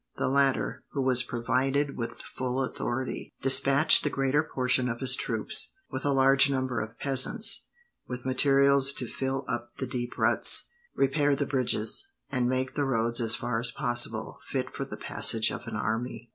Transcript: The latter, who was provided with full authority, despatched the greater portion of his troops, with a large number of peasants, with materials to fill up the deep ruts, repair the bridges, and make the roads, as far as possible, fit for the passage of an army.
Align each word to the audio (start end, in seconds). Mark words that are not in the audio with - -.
The 0.15 0.29
latter, 0.29 0.83
who 0.93 1.03
was 1.03 1.21
provided 1.21 1.95
with 1.95 2.23
full 2.35 2.63
authority, 2.63 3.35
despatched 3.43 4.03
the 4.03 4.09
greater 4.09 4.41
portion 4.41 4.89
of 4.89 4.99
his 4.99 5.15
troops, 5.15 5.75
with 5.91 6.03
a 6.05 6.09
large 6.11 6.49
number 6.49 6.79
of 6.79 6.97
peasants, 6.97 7.67
with 8.07 8.25
materials 8.25 8.93
to 8.93 9.07
fill 9.07 9.45
up 9.47 9.67
the 9.77 9.85
deep 9.85 10.17
ruts, 10.17 10.65
repair 10.95 11.35
the 11.35 11.45
bridges, 11.45 12.07
and 12.31 12.49
make 12.49 12.73
the 12.73 12.85
roads, 12.87 13.21
as 13.21 13.35
far 13.35 13.59
as 13.59 13.69
possible, 13.69 14.39
fit 14.47 14.73
for 14.73 14.85
the 14.85 14.97
passage 14.97 15.51
of 15.51 15.67
an 15.67 15.75
army. 15.75 16.29